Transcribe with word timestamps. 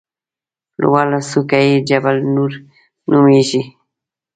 لوړه 0.81 1.19
څوکه 1.29 1.59
یې 1.67 1.77
جبل 1.89 2.15
نور 2.35 2.51
نومېږي. 3.11 3.61